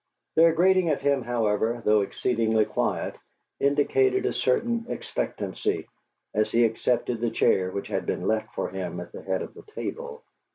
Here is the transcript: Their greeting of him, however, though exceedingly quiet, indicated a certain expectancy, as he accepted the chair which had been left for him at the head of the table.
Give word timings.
Their 0.33 0.51
greeting 0.53 0.89
of 0.89 0.99
him, 0.99 1.21
however, 1.21 1.83
though 1.85 2.01
exceedingly 2.01 2.65
quiet, 2.65 3.15
indicated 3.59 4.25
a 4.25 4.33
certain 4.33 4.87
expectancy, 4.89 5.87
as 6.33 6.51
he 6.51 6.65
accepted 6.65 7.21
the 7.21 7.29
chair 7.29 7.69
which 7.69 7.87
had 7.89 8.07
been 8.07 8.25
left 8.27 8.55
for 8.55 8.69
him 8.69 8.99
at 8.99 9.11
the 9.11 9.21
head 9.21 9.43
of 9.43 9.53
the 9.53 9.61
table. 9.75 10.23